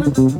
Thank 0.00 0.16
you. 0.16 0.39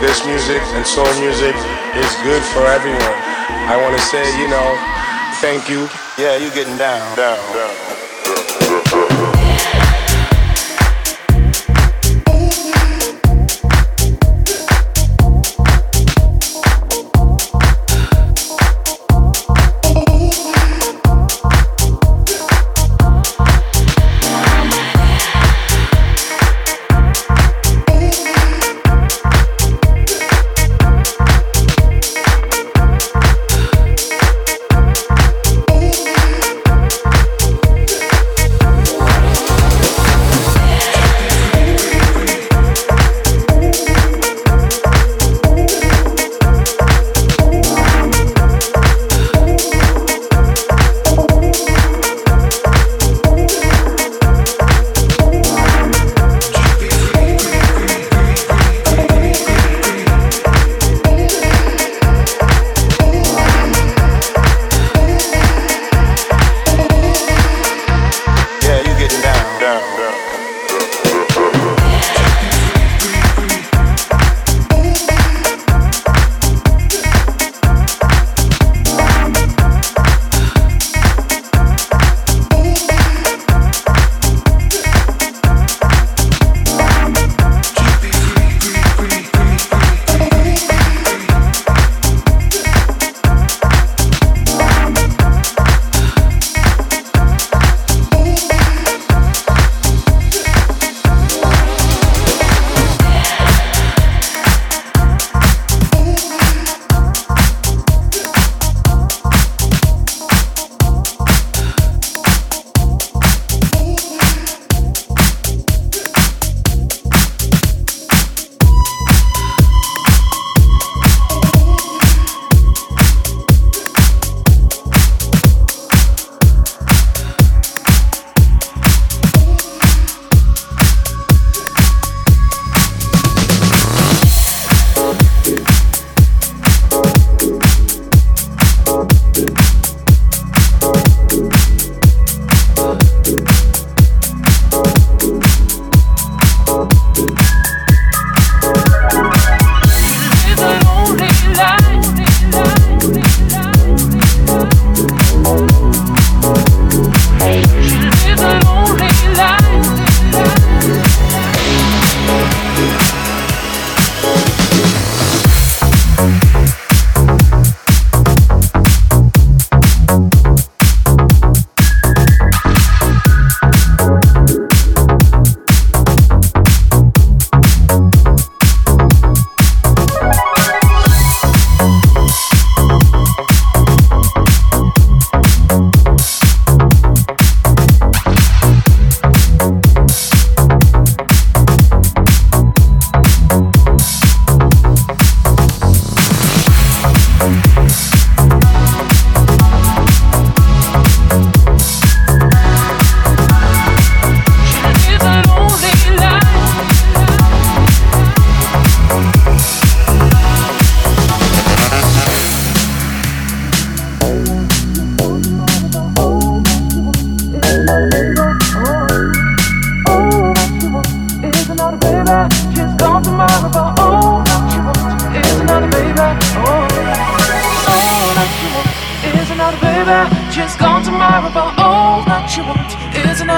This 0.00 0.24
music 0.26 0.62
and 0.74 0.86
soul 0.86 1.12
music 1.20 1.54
is 1.94 2.10
good 2.22 2.42
for 2.54 2.64
everyone. 2.66 3.18
I 3.68 3.78
want 3.80 3.96
to 3.96 4.02
say, 4.02 4.24
you 4.40 4.48
know, 4.48 4.76
thank 5.40 5.68
you. 5.68 5.88
Yeah, 6.18 6.36
you're 6.36 6.54
getting 6.54 6.76
down, 6.76 7.16
down, 7.16 7.38
down. 7.54 7.87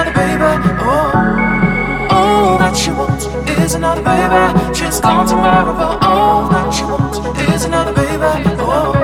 another 0.01 0.13
baby. 0.13 0.73
Oh, 0.81 2.07
all 2.09 2.57
that 2.57 2.87
you 2.87 2.95
want 2.95 3.21
is 3.59 3.75
another 3.75 4.01
baby. 4.01 4.73
She's 4.73 4.99
gone 4.99 5.27
tomorrow, 5.27 5.73
but 5.73 6.03
all 6.03 6.49
that 6.49 6.79
you 6.79 6.87
want 6.87 7.37
is 7.53 7.65
another 7.65 7.93
baby. 7.93 8.55
Oh. 8.59 9.00